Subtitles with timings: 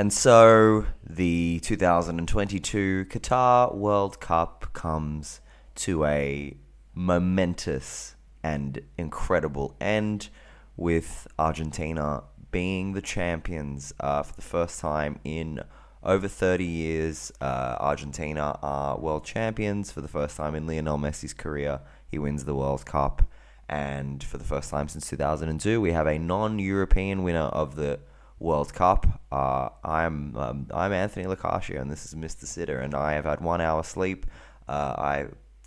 [0.00, 5.42] And so the 2022 Qatar World Cup comes
[5.74, 6.56] to a
[6.94, 10.30] momentous and incredible end
[10.74, 15.60] with Argentina being the champions uh, for the first time in
[16.02, 17.30] over 30 years.
[17.38, 21.80] Uh, Argentina are world champions for the first time in Lionel Messi's career.
[22.10, 23.20] He wins the World Cup.
[23.68, 28.00] And for the first time since 2002, we have a non European winner of the
[28.40, 29.06] World Cup.
[29.30, 32.46] Uh, I'm um, I'm Anthony Lacascio, and this is Mr.
[32.46, 34.26] Sitter, and I have had one hour sleep.
[34.66, 35.26] Uh, I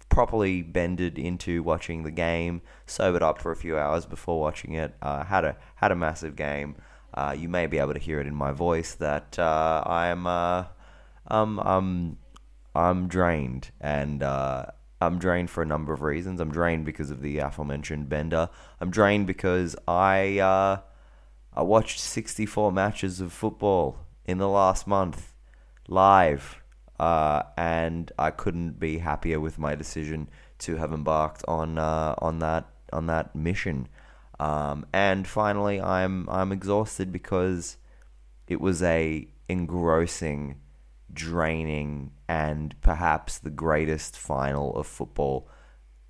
[0.09, 4.95] properly bended into watching the game, sobered up for a few hours before watching it.
[5.01, 6.75] Uh, had a had a massive game.
[7.13, 10.65] Uh, you may be able to hear it in my voice that uh, I'm uh,
[11.27, 12.17] um, um,
[12.73, 16.41] I'm drained, and I'm drained for a number of reasons.
[16.41, 18.49] I'm drained because of the aforementioned bender.
[18.81, 20.81] I'm drained because I
[21.55, 25.33] I watched 64 matches of football in the last month
[25.87, 26.61] live,
[26.99, 32.39] uh, and I couldn't be happier with my decision to have embarked on uh, on
[32.39, 33.87] that on that mission.
[34.39, 37.77] Um, and finally, I'm I'm exhausted because
[38.47, 40.59] it was a engrossing,
[41.11, 45.47] draining, and perhaps the greatest final of football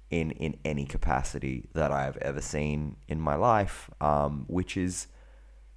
[0.09, 3.89] in in any capacity that I have ever seen in my life.
[3.99, 5.07] Um, which is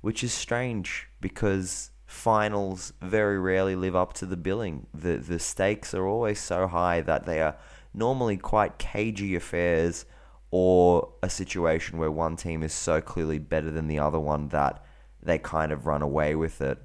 [0.07, 4.87] which is strange because finals very rarely live up to the billing.
[4.95, 7.57] The the stakes are always so high that they are
[7.93, 10.05] normally quite cagey affairs
[10.53, 14.85] or a situation where one team is so clearly better than the other one that
[15.21, 16.79] they kind of run away with it.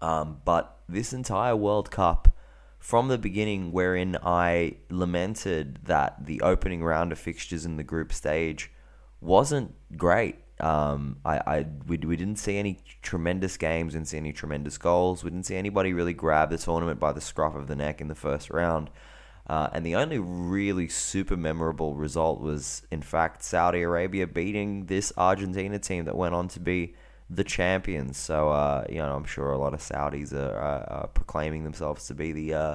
[0.00, 2.28] Um, but this entire World Cup,
[2.78, 8.12] from the beginning, wherein I lamented that the opening round of fixtures in the group
[8.12, 8.70] stage
[9.20, 10.36] wasn't great.
[10.60, 15.22] Um, I, I we, we didn't see any tremendous games, didn't see any tremendous goals.
[15.22, 18.08] We didn't see anybody really grab the tournament by the scruff of the neck in
[18.08, 18.90] the first round.
[19.46, 25.10] Uh, and the only really super memorable result was, in fact, Saudi Arabia beating this
[25.16, 26.94] Argentina team that went on to be
[27.30, 28.18] the champions.
[28.18, 32.14] So, uh, you know, I'm sure a lot of Saudis are, are proclaiming themselves to
[32.14, 32.74] be the uh,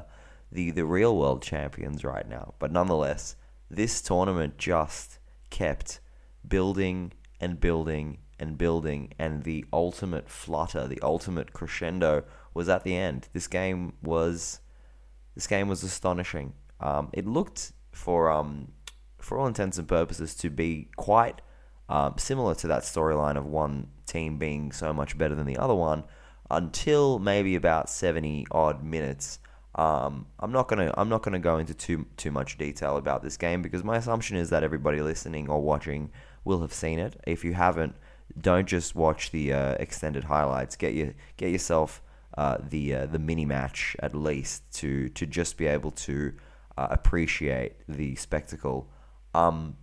[0.52, 2.54] the the real world champions right now.
[2.58, 3.36] But nonetheless,
[3.70, 5.20] this tournament just
[5.50, 6.00] kept
[6.48, 7.14] building
[7.44, 12.24] and building and building, and the ultimate flutter, the ultimate crescendo
[12.54, 13.28] was at the end.
[13.34, 14.60] This game was
[15.36, 16.54] this game was astonishing.
[16.80, 18.72] Um, it looked for um,
[19.20, 21.42] for all intents and purposes to be quite
[21.90, 25.76] um, similar to that storyline of one team being so much better than the other
[25.76, 26.04] one
[26.50, 29.40] until maybe about 70 odd minutes.
[29.76, 33.38] Um, I'm not gonna I'm not gonna go into too too much detail about this
[33.38, 36.12] game because my assumption is that everybody listening or watching
[36.44, 37.20] will have seen it.
[37.26, 37.96] If you haven't,
[38.40, 40.76] don't just watch the uh, extended highlights.
[40.76, 42.02] Get your get yourself
[42.38, 46.34] uh, the uh, the mini match at least to to just be able to
[46.78, 48.90] uh, appreciate the spectacle.
[49.34, 49.78] Um,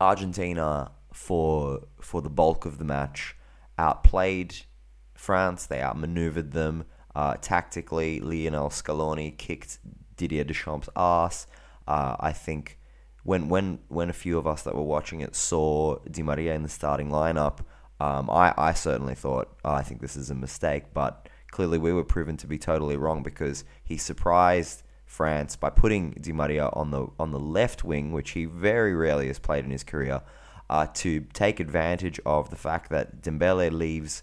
[0.00, 3.36] Argentina for for the bulk of the match
[3.78, 4.54] outplayed
[5.14, 5.66] France.
[5.66, 6.84] They outmaneuvered them
[7.14, 8.20] uh, tactically.
[8.20, 9.78] Lionel Scaloni kicked
[10.16, 11.46] Didier Deschamps' ass.
[11.86, 12.78] Uh, I think
[13.24, 16.62] when when when a few of us that were watching it saw Di Maria in
[16.62, 17.60] the starting lineup,
[17.98, 21.92] um, I I certainly thought oh, I think this is a mistake, but clearly we
[21.92, 26.90] were proven to be totally wrong because he surprised France by putting Di Maria on
[26.90, 30.20] the on the left wing, which he very rarely has played in his career,
[30.68, 34.22] uh, to take advantage of the fact that Dembele leaves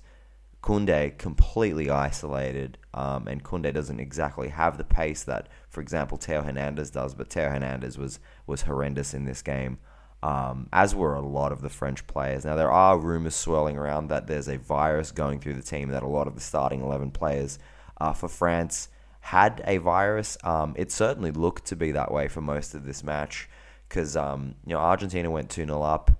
[0.61, 6.43] Koundé completely isolated, um, and Koundé doesn't exactly have the pace that, for example, Theo
[6.43, 7.15] Hernandez does.
[7.15, 9.79] But Theo Hernandez was was horrendous in this game,
[10.21, 12.45] um, as were a lot of the French players.
[12.45, 16.03] Now there are rumors swirling around that there's a virus going through the team that
[16.03, 17.57] a lot of the starting eleven players
[17.99, 18.89] uh, for France
[19.21, 20.37] had a virus.
[20.43, 23.49] Um, it certainly looked to be that way for most of this match
[23.89, 26.11] because um, you know Argentina went two 0 up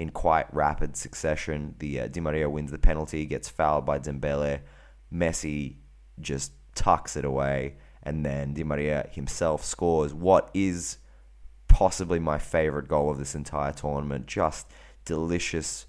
[0.00, 1.74] in quite rapid succession.
[1.78, 4.60] The uh, Di Maria wins the penalty, gets fouled by Dembele.
[5.12, 5.76] Messi
[6.18, 10.96] just tucks it away, and then Di Maria himself scores what is
[11.68, 14.24] possibly my favorite goal of this entire tournament.
[14.24, 14.68] Just
[15.04, 15.84] delicious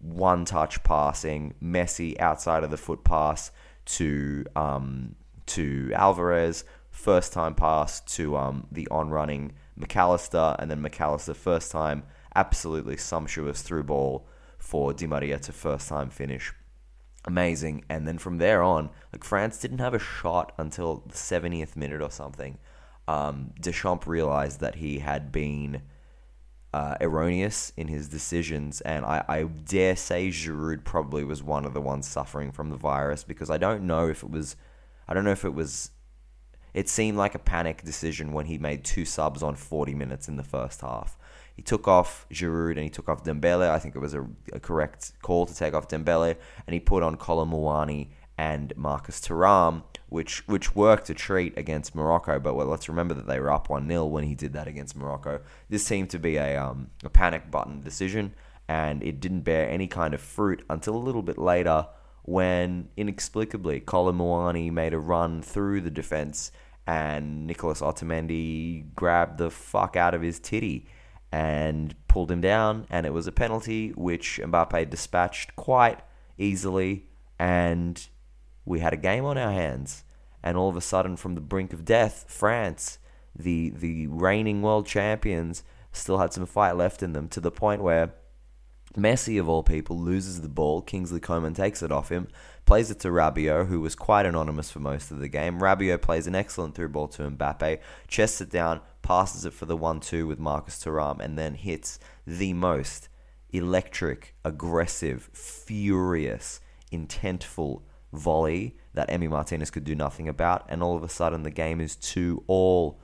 [0.00, 3.52] one touch passing, Messi outside of the foot pass
[3.84, 5.14] to um,
[5.46, 11.70] to Alvarez, first time pass to um, the on running McAllister, and then McAllister first
[11.70, 12.02] time
[12.34, 14.26] absolutely sumptuous through ball
[14.58, 16.52] for Di Maria to first time finish.
[17.24, 17.84] Amazing.
[17.88, 22.00] And then from there on, like France didn't have a shot until the 70th minute
[22.00, 22.58] or something.
[23.08, 25.82] Um, Deschamps realized that he had been
[26.72, 31.74] uh, erroneous in his decisions, and I, I dare say Giroud probably was one of
[31.74, 34.54] the ones suffering from the virus because I don't know if it was,
[35.08, 35.90] I don't know if it was,
[36.72, 40.36] it seemed like a panic decision when he made two subs on 40 minutes in
[40.36, 41.18] the first half.
[41.60, 43.68] He took off Giroud and he took off Dembele.
[43.68, 46.36] I think it was a, a correct call to take off Dembele,
[46.66, 51.94] and he put on Kolo Muani and Marcus Thuram, which which worked a treat against
[51.94, 52.40] Morocco.
[52.40, 54.96] But well, let's remember that they were up one 0 when he did that against
[54.96, 55.42] Morocco.
[55.68, 58.34] This seemed to be a um, a panic button decision,
[58.66, 61.86] and it didn't bear any kind of fruit until a little bit later
[62.22, 66.52] when inexplicably Kolo Muani made a run through the defense
[66.86, 70.86] and Nicolas Otamendi grabbed the fuck out of his titty
[71.32, 76.00] and pulled him down, and it was a penalty which Mbappe dispatched quite
[76.38, 77.06] easily
[77.40, 78.08] and
[78.66, 80.04] we had a game on our hands,
[80.42, 82.98] and all of a sudden, from the brink of death, France,
[83.34, 87.82] the the reigning world champions, still had some fight left in them to the point
[87.82, 88.14] where
[88.94, 90.82] Messi, of all people, loses the ball.
[90.82, 92.28] Kingsley Coman takes it off him,
[92.66, 95.60] plays it to Rabiot, who was quite anonymous for most of the game.
[95.60, 99.76] Rabiot plays an excellent through ball to Mbappe, chests it down, passes it for the
[99.76, 103.08] 1 2 with Marcus Thuram, and then hits the most
[103.50, 106.60] electric, aggressive, furious,
[106.92, 107.82] intentful
[108.12, 111.80] volley that Emi Martinez could do nothing about, and all of a sudden the game
[111.80, 113.00] is two all.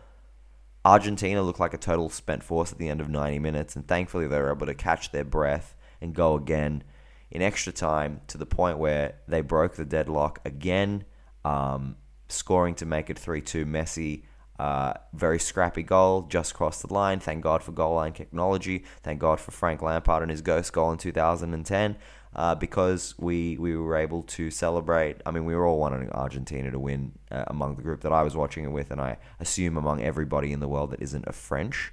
[0.84, 4.26] Argentina looked like a total spent force at the end of 90 minutes, and thankfully
[4.26, 6.84] they were able to catch their breath and go again
[7.30, 11.04] in extra time to the point where they broke the deadlock again,
[11.44, 11.96] um,
[12.28, 13.66] scoring to make it 3 2.
[13.66, 14.22] Messi,
[14.58, 17.20] uh, very scrappy goal, just crossed the line.
[17.20, 18.84] Thank God for goal line technology.
[19.02, 21.96] Thank God for Frank Lampard and his ghost goal in 2010
[22.36, 25.22] uh, because we we were able to celebrate.
[25.24, 28.22] I mean, we were all wanting Argentina to win uh, among the group that I
[28.22, 31.32] was watching it with, and I assume among everybody in the world that isn't a
[31.32, 31.92] French.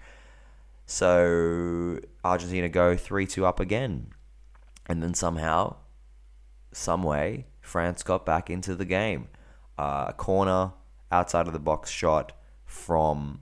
[0.85, 4.07] So Argentina go three two up again,
[4.85, 5.77] and then somehow,
[6.73, 9.29] some way, France got back into the game.
[9.77, 10.73] Uh, a corner
[11.11, 12.33] outside of the box shot
[12.73, 13.41] from,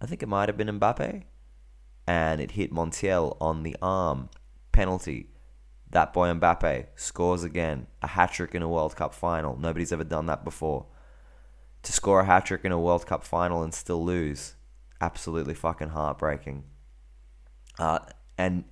[0.00, 1.24] I think it might have been Mbappe,
[2.06, 4.30] and it hit Montiel on the arm.
[4.72, 5.28] Penalty
[5.92, 9.56] that boy Mbappe scores again, a hat trick in a World Cup final.
[9.56, 10.86] Nobody's ever done that before.
[11.82, 14.54] To score a hat trick in a World Cup final and still lose,
[15.00, 16.64] absolutely fucking heartbreaking.
[17.78, 17.98] Uh,
[18.38, 18.64] and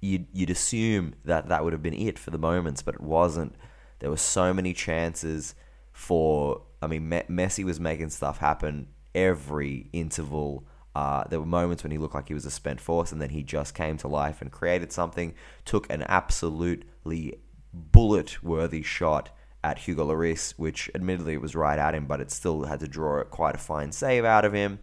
[0.00, 3.56] you'd, you'd assume that that would have been it for the moments, but it wasn't.
[3.98, 5.56] There were so many chances
[6.00, 6.62] for.
[6.82, 11.98] I mean, Messi was making stuff happen every interval uh, there were moments when he
[11.98, 14.50] looked like he was a spent force, and then he just came to life and
[14.50, 15.34] created something.
[15.64, 17.38] Took an absolutely
[17.72, 19.30] bullet-worthy shot
[19.62, 22.88] at Hugo Lloris, which admittedly it was right at him, but it still had to
[22.88, 24.80] draw quite a fine save out of him.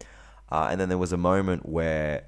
[0.50, 2.24] Uh, and then there was a moment where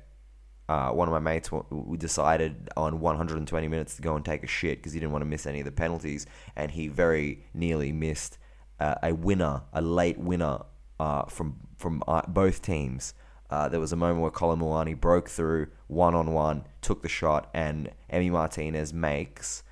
[0.69, 4.47] uh, one of my mates w- decided on 120 minutes to go and take a
[4.47, 7.93] shit because he didn't want to miss any of the penalties, and he very nearly
[7.93, 8.37] missed
[8.81, 10.61] uh, a winner, a late winner
[10.99, 13.15] uh, from from uh, both teams.
[13.49, 17.09] Uh, there was a moment where Kolo Muani broke through one on one, took the
[17.09, 19.65] shot, and Emi Martinez makes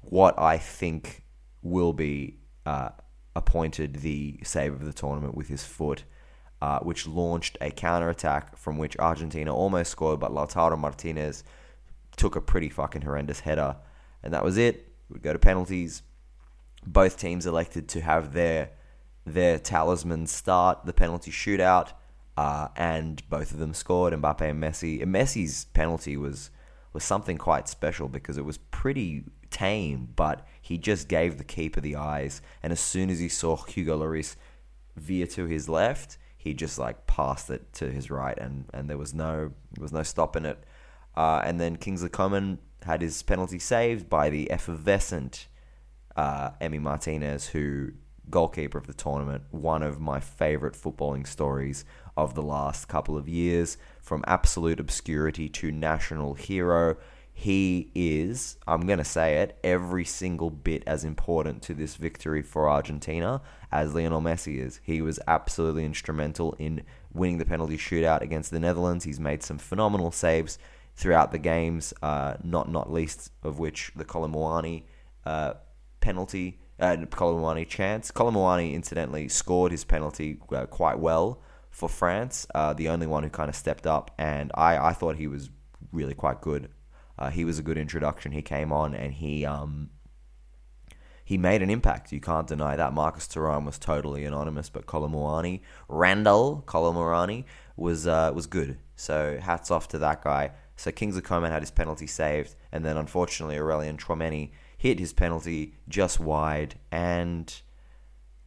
[0.00, 1.24] what I think
[1.62, 2.90] will be uh,
[3.36, 6.04] appointed the save of the tournament with his foot,
[6.62, 11.44] uh, which launched a counter attack from which Argentina almost scored, but Lautaro Martinez
[12.16, 13.76] took a pretty fucking horrendous header,
[14.22, 14.92] and that was it.
[15.10, 16.02] We'd go to penalties.
[16.86, 18.70] Both teams elected to have their
[19.24, 21.92] their talisman start the penalty shootout.
[22.36, 24.12] Uh, and both of them scored.
[24.12, 25.02] Mbappe and Messi.
[25.02, 26.50] And Messi's penalty was
[26.92, 31.80] was something quite special because it was pretty tame, but he just gave the keeper
[31.80, 32.40] the eyes.
[32.62, 34.36] And as soon as he saw Hugo Lloris
[34.96, 38.98] veer to his left, he just like passed it to his right, and, and there
[38.98, 40.62] was no there was no stopping it.
[41.16, 45.48] Uh, and then Kingsley Coman had his penalty saved by the effervescent
[46.18, 47.92] uh, Emi Martinez, who
[48.28, 51.84] goalkeeper of the tournament, one of my favourite footballing stories
[52.16, 53.78] of the last couple of years.
[54.02, 56.96] From absolute obscurity to national hero,
[57.32, 62.42] he is, I'm going to say it, every single bit as important to this victory
[62.42, 64.80] for Argentina as Lionel Messi is.
[64.82, 66.82] He was absolutely instrumental in
[67.14, 69.04] winning the penalty shootout against the Netherlands.
[69.04, 70.58] He's made some phenomenal saves
[70.96, 74.26] throughout the games, uh, not not least of which the Kolo
[75.24, 75.54] uh,
[76.00, 78.10] penalty uh, Kolo Muani chance.
[78.10, 81.40] Kolo Muani, incidentally, scored his penalty uh, quite well
[81.70, 85.16] for France, uh, the only one who kind of stepped up, and I, I thought
[85.16, 85.50] he was
[85.92, 86.70] really quite good.
[87.18, 88.32] Uh, he was a good introduction.
[88.32, 89.90] He came on and he um,
[91.24, 92.12] he made an impact.
[92.12, 92.92] You can't deny that.
[92.92, 97.44] Marcus Thuram was totally anonymous, but Kolo Muani, Randal Kolo Muani
[97.76, 98.78] was uh, was good.
[98.94, 100.52] So hats off to that guy.
[100.76, 105.74] So Kingsley Coman had his penalty saved, and then unfortunately Aurelien Tchouameni hit his penalty
[105.88, 107.60] just wide, and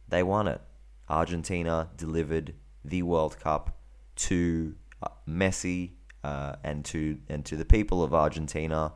[0.08, 0.60] they won it.
[1.08, 3.78] Argentina delivered the World Cup
[4.16, 5.92] to uh, Messi
[6.24, 8.92] uh, and to and to the people of Argentina,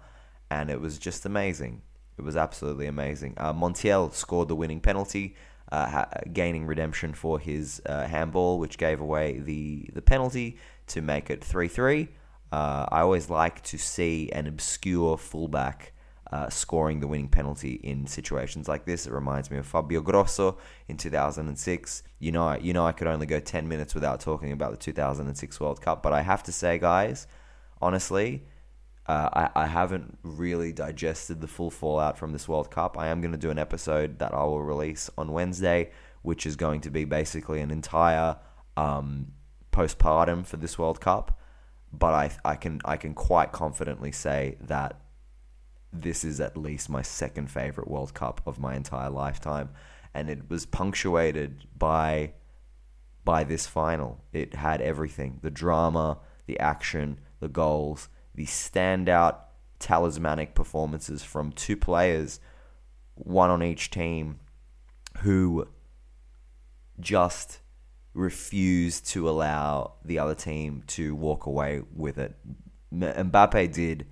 [0.51, 1.83] and it was just amazing.
[2.19, 3.35] It was absolutely amazing.
[3.37, 5.37] Uh, Montiel scored the winning penalty,
[5.71, 10.57] uh, ha- gaining redemption for his uh, handball, which gave away the the penalty
[10.89, 12.09] to make it three three.
[12.51, 15.93] Uh, I always like to see an obscure fullback
[16.33, 19.07] uh, scoring the winning penalty in situations like this.
[19.07, 22.03] It reminds me of Fabio Grosso in 2006.
[22.19, 25.61] You know, you know, I could only go 10 minutes without talking about the 2006
[25.61, 27.27] World Cup, but I have to say, guys,
[27.81, 28.45] honestly,
[29.07, 32.99] uh, I, I haven't really digested the full fallout from this World Cup.
[32.99, 35.91] I am going to do an episode that I will release on Wednesday,
[36.23, 38.37] which is going to be basically an entire
[38.77, 39.33] um,
[39.73, 41.39] postpartum for this World Cup.
[41.93, 45.01] But I, I can I can quite confidently say that
[46.03, 49.71] this is at least my second favorite World Cup of my entire lifetime,
[50.15, 52.33] and it was punctuated by
[53.25, 54.25] by this final.
[54.33, 59.37] It had everything: the drama, the action, the goals, the standout
[59.79, 62.41] talismanic performances from two players,
[63.15, 64.39] one on each team,
[65.19, 65.69] who
[66.99, 67.61] just
[68.15, 72.35] refused to allow the other team to walk away with it.
[72.95, 74.07] Mbappe did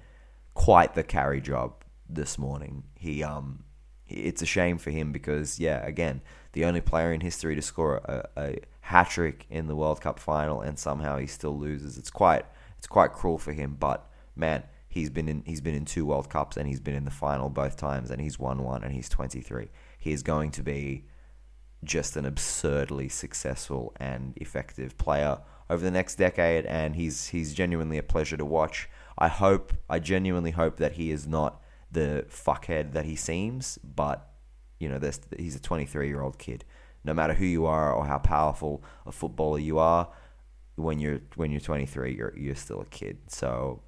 [0.55, 2.85] quite the carry job this morning.
[2.95, 3.65] He um,
[4.07, 7.97] it's a shame for him because yeah, again, the only player in history to score
[7.97, 11.99] a, a hat trick in the World Cup final, and somehow he still loses.
[11.99, 12.47] It's quite
[12.79, 14.65] it's quite cruel for him, but man.
[14.87, 17.51] He's been in he's been in two World Cups and he's been in the final
[17.51, 19.69] both times and he's won one and he's 23.
[19.99, 21.07] He is going to be
[21.83, 27.99] just an absurdly successful and effective player over the next decade and he's he's genuinely
[27.99, 28.89] a pleasure to watch.
[29.17, 34.29] I hope, I genuinely hope that he is not the fuckhead that he seems, but
[34.79, 35.01] you know,
[35.37, 36.65] he's a 23 year old kid.
[37.05, 40.09] No matter who you are or how powerful a footballer you are,
[40.77, 43.19] when you're when you're 23, you're you're still a kid.
[43.29, 43.83] So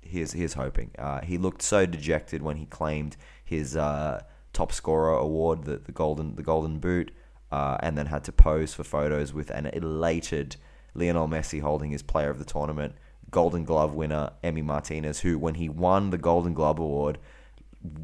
[0.00, 0.92] here's here's hoping.
[0.98, 5.92] Uh, he looked so dejected when he claimed his uh, top scorer award, the the
[5.92, 7.10] golden the golden boot,
[7.50, 10.56] uh, and then had to pose for photos with an elated
[10.94, 12.94] Lionel Messi holding his player of the tournament
[13.30, 17.18] Golden Glove winner Emi Martinez, who when he won the Golden Glove award,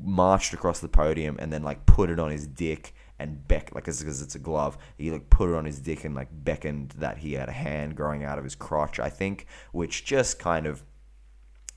[0.03, 3.85] marched across the podium and then like put it on his dick and beck like
[3.85, 4.77] because it's a glove.
[4.97, 7.97] He like put it on his dick and like beckoned that he had a hand
[7.97, 9.01] growing out of his crotch.
[9.01, 10.83] I think, which just kind of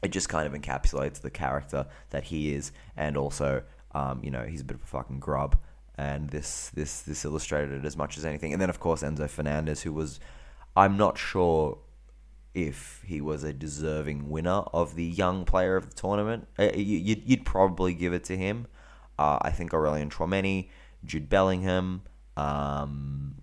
[0.04, 3.64] it just kind of encapsulates the character that he is, and also
[3.94, 5.58] um, you know he's a bit of a fucking grub.
[5.98, 8.54] And this this this illustrated it as much as anything.
[8.54, 10.20] And then of course Enzo Fernandez, who was
[10.76, 11.78] I'm not sure
[12.54, 16.48] if he was a deserving winner of the young player of the tournament.
[16.58, 18.68] Uh, you'd, probably give it to him.
[19.18, 20.70] Uh, I think Aurelien Tchouameni,
[21.06, 22.02] Jude Bellingham,
[22.36, 23.36] um,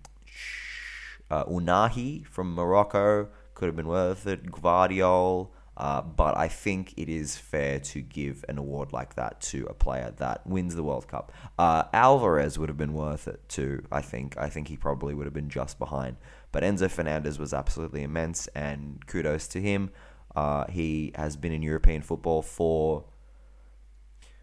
[1.29, 4.51] uh, Ounahi from Morocco could have been worth it.
[4.51, 5.49] Gvardiol.
[5.77, 9.75] Uh, but I think it is fair to give an award like that to a
[9.75, 11.31] player that wins the World Cup.
[11.59, 13.85] Uh, Alvarez would have been worth it too.
[13.91, 14.35] I think.
[14.37, 16.17] I think he probably would have been just behind.
[16.57, 19.91] But Enzo Fernandez was absolutely immense, and kudos to him.
[20.35, 23.05] Uh, he has been in European football for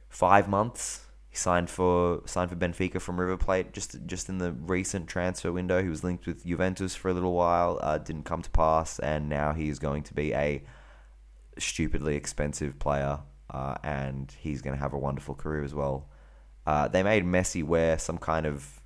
[0.09, 1.07] five months.
[1.29, 5.51] He signed for signed for Benfica from River Plate just just in the recent transfer
[5.51, 5.83] window.
[5.83, 9.29] He was linked with Juventus for a little while, uh, didn't come to pass, and
[9.29, 10.63] now he is going to be a
[11.59, 13.19] stupidly expensive player,
[13.51, 16.09] uh, and he's going to have a wonderful career as well.
[16.65, 18.81] Uh, they made Messi wear some kind of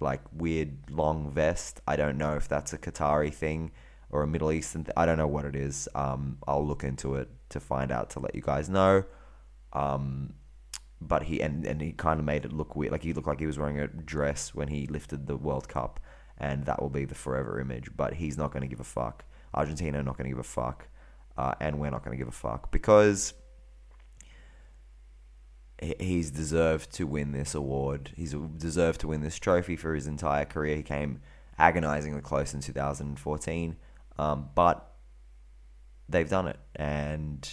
[0.00, 1.80] like weird long vest.
[1.86, 3.72] I don't know if that's a Qatari thing
[4.10, 4.84] or a Middle Eastern.
[4.84, 5.88] Th- I don't know what it is.
[5.94, 9.04] Um, I'll look into it to find out to let you guys know.
[9.72, 10.34] Um,
[11.00, 12.92] but he and, and he kind of made it look weird.
[12.92, 16.00] Like he looked like he was wearing a dress when he lifted the World Cup,
[16.36, 17.90] and that will be the forever image.
[17.96, 19.24] But he's not going to give a fuck.
[19.54, 20.88] Argentina not going to give a fuck,
[21.36, 23.32] uh, and we're not going to give a fuck because
[25.80, 28.12] he's deserved to win this award.
[28.16, 30.76] He's deserved to win this trophy for his entire career.
[30.76, 31.20] He came
[31.58, 33.76] agonizingly close in 2014,
[34.18, 34.94] um, but
[36.08, 36.58] they've done it.
[36.76, 37.48] And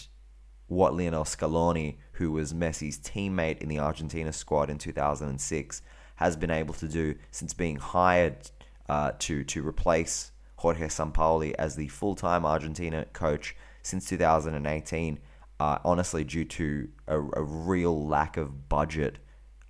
[0.67, 5.81] what Lionel Scaloni, who was Messi's teammate in the Argentina squad in 2006,
[6.15, 8.49] has been able to do since being hired
[8.89, 15.19] uh, to to replace Jorge Sampaoli as the full time Argentina coach since 2018
[15.59, 19.17] uh, honestly, due to a, a, real lack of budget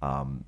[0.01, 0.45] um,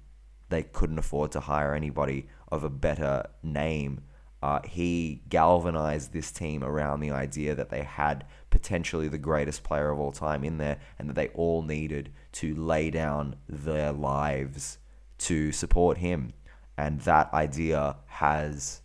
[0.49, 4.01] they couldn't afford to hire anybody of a better name.
[4.41, 9.91] Uh, he galvanized this team around the idea that they had potentially the greatest player
[9.91, 14.77] of all time in there and that they all needed to lay down their lives
[15.17, 16.33] to support him.
[16.77, 18.81] And that idea has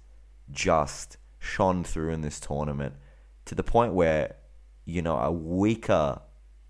[0.51, 2.95] just shone through in this tournament
[3.45, 4.35] to the point where,
[4.85, 6.21] you know, a weaker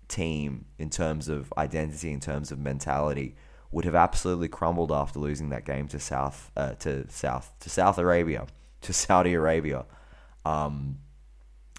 [0.07, 3.35] team in terms of identity, in terms of mentality,
[3.71, 7.97] would have absolutely crumbled after losing that game to South uh, to South to South
[7.97, 8.47] Arabia
[8.81, 9.85] to Saudi Arabia,
[10.45, 10.99] um,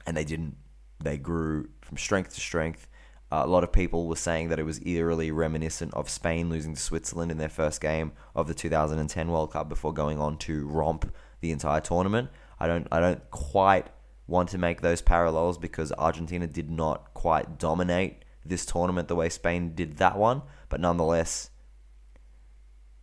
[0.07, 0.57] and they didn't.
[1.03, 2.89] They grew from strength to strength.
[3.31, 6.75] Uh, a lot of people were saying that it was eerily reminiscent of Spain losing
[6.75, 10.67] to Switzerland in their first game of the 2010 World Cup before going on to
[10.69, 12.31] romp the entire tournament.
[12.61, 13.89] I don't I don't quite
[14.27, 19.29] want to make those parallels because Argentina did not quite dominate this tournament the way
[19.29, 21.51] Spain did that one, but nonetheless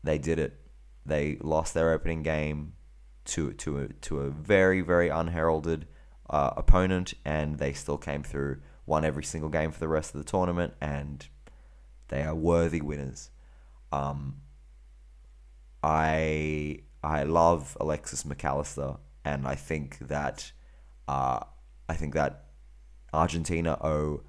[0.03, 0.60] they did it.
[1.06, 2.74] They lost their opening game
[3.25, 5.88] to to a, to a very very unheralded
[6.30, 10.24] uh, opponent, and they still came through, won every single game for the rest of
[10.24, 11.27] the tournament, and
[12.08, 13.30] they are worthy winners.
[13.92, 14.42] Um,
[15.82, 20.53] I I love Alexis McAllister, and I think that
[21.07, 21.39] uh,
[21.89, 22.45] I think that
[23.13, 24.24] Argentina owe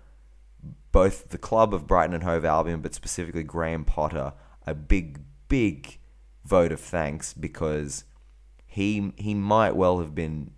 [0.93, 4.33] both the club of Brighton and Hove Albion, but specifically Graham Potter,
[4.66, 5.99] a big big
[6.45, 8.04] vote of thanks because
[8.66, 10.50] he he might well have been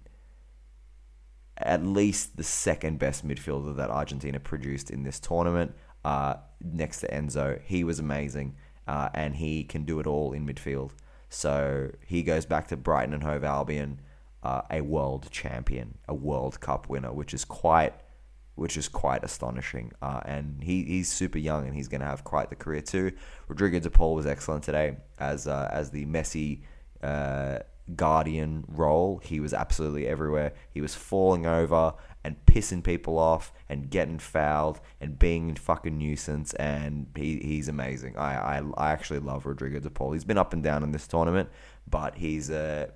[1.58, 5.74] at least the second best midfielder that Argentina produced in this tournament.
[6.04, 8.54] Uh, next to Enzo, he was amazing,
[8.86, 10.92] uh, and he can do it all in midfield.
[11.28, 14.00] So he goes back to Brighton and Hove Albion,
[14.42, 17.94] uh, a world champion, a World Cup winner, which is quite
[18.56, 19.92] which is quite astonishing.
[20.00, 23.12] Uh, and he, he's super young and he's going to have quite the career too.
[23.48, 26.62] Rodrigo De Paul was excellent today as uh, as the Messi
[27.02, 27.58] uh,
[27.94, 29.20] guardian role.
[29.22, 30.54] He was absolutely everywhere.
[30.70, 35.96] He was falling over and pissing people off and getting fouled and being a fucking
[35.96, 36.54] nuisance.
[36.54, 38.16] And he, he's amazing.
[38.16, 40.12] I, I, I actually love Rodrigo De Paul.
[40.12, 41.50] He's been up and down in this tournament,
[41.88, 42.90] but he's a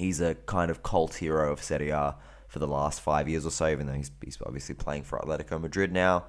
[0.00, 2.16] he's a kind of cult hero of Serie A
[2.48, 5.60] for the last five years or so, even though he's, he's obviously playing for Atletico
[5.60, 6.24] Madrid now.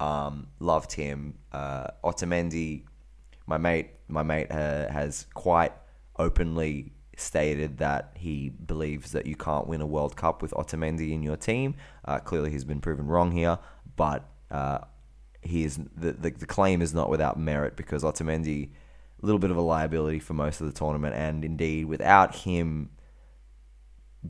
[0.00, 1.38] Um, loved him.
[1.52, 2.84] Uh, Otamendi,
[3.46, 5.72] my mate, my mate uh, has quite
[6.18, 11.22] openly stated that he believes that you can't win a World Cup with Otamendi in
[11.22, 11.76] your team.
[12.04, 13.58] Uh, clearly, he's been proven wrong here,
[13.94, 14.78] but uh,
[15.42, 18.70] he is the, the, the claim is not without merit because Otamendi,
[19.22, 22.90] a little bit of a liability for most of the tournament, and indeed without him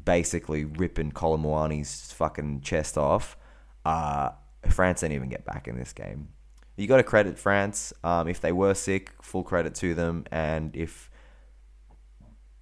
[0.04, 3.36] basically ripping Kolo Muani's fucking chest off.
[3.84, 4.30] Uh,
[4.68, 6.28] France didn't even get back in this game.
[6.76, 7.92] You got to credit France.
[8.02, 10.24] Um, if they were sick, full credit to them.
[10.30, 11.10] And if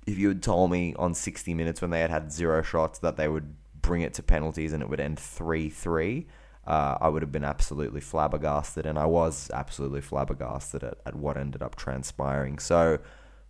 [0.06, 3.16] if you had told me on 60 minutes when they had had zero shots that
[3.16, 6.26] they would bring it to penalties and it would end 3 3,
[6.66, 8.86] uh, I would have been absolutely flabbergasted.
[8.86, 12.58] And I was absolutely flabbergasted at, at what ended up transpiring.
[12.58, 12.98] So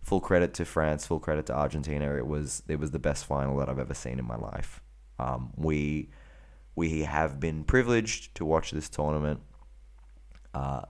[0.01, 2.15] full credit to France, full credit to Argentina.
[2.15, 4.81] It was it was the best final that I've ever seen in my life.
[5.19, 6.09] Um, we
[6.75, 9.41] we have been privileged to watch this tournament.
[10.53, 10.81] Uh,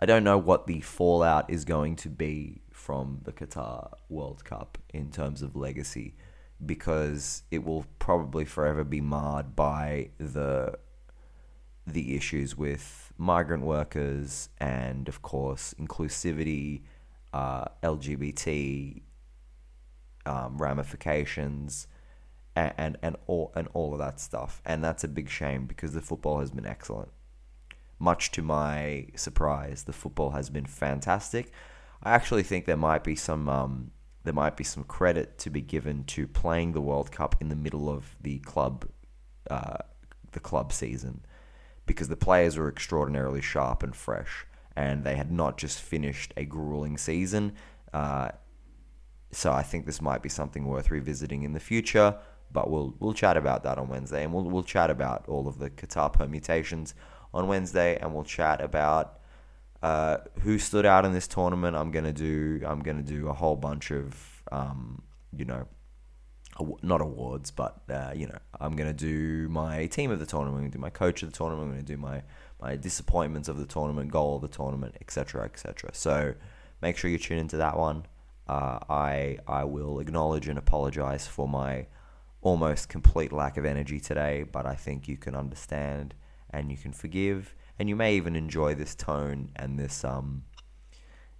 [0.00, 4.76] I don't know what the fallout is going to be from the Qatar World Cup
[4.92, 6.16] in terms of legacy,
[6.64, 10.78] because it will probably forever be marred by the
[11.86, 16.82] the issues with migrant workers and, of course, inclusivity
[17.34, 19.02] uh, LGBT
[20.24, 21.88] um, ramifications
[22.54, 24.62] and, and, and all and all of that stuff.
[24.64, 27.10] And that's a big shame because the football has been excellent.
[27.98, 31.50] Much to my surprise, the football has been fantastic.
[32.04, 33.90] I actually think there might be some um,
[34.22, 37.56] there might be some credit to be given to playing the World Cup in the
[37.56, 38.86] middle of the club
[39.50, 39.78] uh,
[40.30, 41.24] the club season
[41.84, 46.44] because the players were extraordinarily sharp and fresh and they had not just finished a
[46.44, 47.52] grueling season.
[47.92, 48.30] Uh,
[49.30, 52.16] so I think this might be something worth revisiting in the future.
[52.52, 55.58] But we'll we'll chat about that on Wednesday, and we'll we'll chat about all of
[55.58, 56.94] the Qatar permutations
[57.32, 59.18] on Wednesday, and we'll chat about
[59.82, 61.76] uh, who stood out in this tournament.
[61.76, 65.02] I'm gonna do I'm gonna do a whole bunch of um,
[65.36, 65.66] you know
[66.82, 70.56] not awards, but uh, you know, I'm gonna do my team of the tournament.
[70.56, 71.66] I'm gonna do my coach of the tournament.
[71.66, 72.22] I'm gonna do my
[72.64, 75.90] my disappointments of the tournament, goal of the tournament, etc., etc.
[75.92, 76.34] So
[76.80, 78.06] make sure you tune into that one.
[78.48, 81.86] Uh, I I will acknowledge and apologize for my
[82.40, 86.14] almost complete lack of energy today, but I think you can understand
[86.50, 90.44] and you can forgive, and you may even enjoy this tone and this um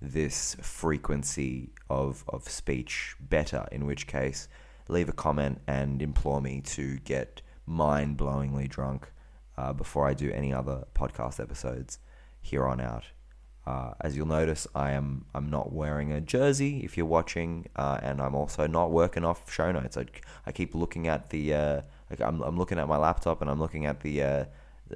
[0.02, 4.48] this frequency of, of speech better, in which case,
[4.88, 9.10] leave a comment and implore me to get mind blowingly drunk
[9.57, 11.99] uh, before I do any other podcast episodes
[12.40, 13.05] here on out.
[13.67, 17.99] Uh, as you'll notice, I am I'm not wearing a jersey if you're watching, uh,
[18.03, 19.97] and I'm also not working off show notes.
[19.97, 20.05] I,
[20.47, 23.59] I keep looking at the uh, like I'm I'm looking at my laptop and I'm
[23.59, 24.45] looking at the uh,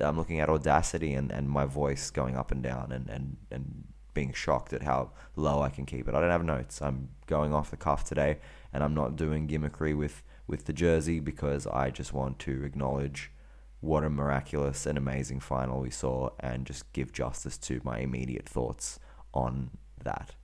[0.01, 3.85] I'm looking at Audacity and, and my voice going up and down and, and, and
[4.13, 6.15] being shocked at how low I can keep it.
[6.15, 6.83] I don't have notes.
[6.83, 8.39] I'm going off the cuff today,
[8.73, 13.31] and I'm not doing gimmickry with with the jersey because I just want to acknowledge
[13.81, 18.49] what a miraculous and amazing final we saw and just give justice to my immediate
[18.49, 18.99] thoughts
[19.33, 19.71] on
[20.03, 20.35] that.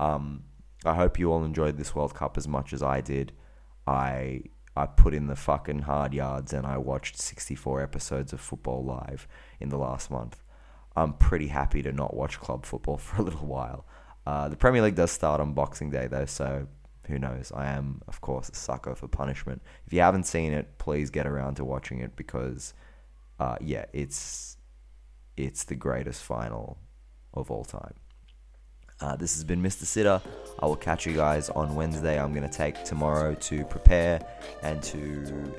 [0.00, 0.44] Um,
[0.84, 3.32] I hope you all enjoyed this World Cup as much as I did.
[3.86, 4.42] I
[4.74, 9.28] I put in the fucking hard yards and I watched 64 episodes of football live
[9.60, 10.42] in the last month.
[10.96, 13.86] I'm pretty happy to not watch club football for a little while.
[14.26, 16.68] Uh, the Premier League does start on Boxing Day though, so
[17.06, 17.52] who knows?
[17.54, 19.62] I am, of course, a sucker for punishment.
[19.86, 22.74] If you haven't seen it, please get around to watching it because,
[23.38, 24.56] uh, yeah, it's
[25.36, 26.78] it's the greatest final
[27.34, 27.94] of all time.
[29.02, 29.84] Uh, this has been Mr.
[29.84, 30.22] Sitter.
[30.60, 32.20] I will catch you guys on Wednesday.
[32.20, 34.20] I'm going to take tomorrow to prepare
[34.62, 34.96] and to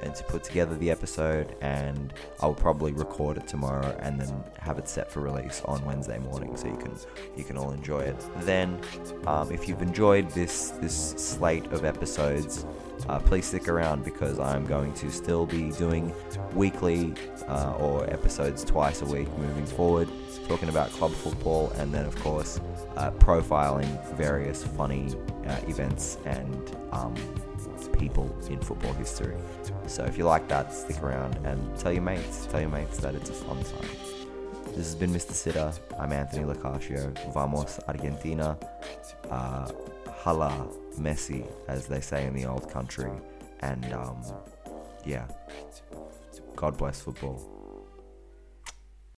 [0.02, 4.44] and to put together the episode, and I will probably record it tomorrow and then
[4.60, 6.96] have it set for release on Wednesday morning, so you can
[7.36, 8.26] you can all enjoy it.
[8.42, 8.80] Then,
[9.28, 12.66] um, if you've enjoyed this this slate of episodes,
[13.08, 16.14] uh, please stick around because I'm going to still be doing
[16.54, 17.14] weekly
[17.48, 20.08] uh, or episodes twice a week moving forward,
[20.48, 22.60] talking about club football, and then of course
[22.96, 25.14] uh, profiling various funny
[25.48, 27.16] uh, events and um,
[27.98, 29.36] people in football history.
[29.88, 33.16] So if you like that, stick around and tell your mates, tell your mates that
[33.16, 33.90] it's a fun time.
[34.68, 35.32] This has been Mr.
[35.32, 35.72] Sitter.
[36.00, 37.14] I'm Anthony Lacascio.
[37.34, 38.58] Vamos Argentina.
[39.30, 39.72] Uh,
[40.24, 40.68] hala
[41.00, 43.12] Messi, as they say in the old country.
[43.62, 44.22] And um,
[45.06, 45.28] yeah,
[46.56, 47.63] God bless football.